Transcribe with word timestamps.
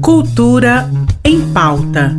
Cultura 0.00 0.90
em 1.24 1.40
pauta. 1.52 2.16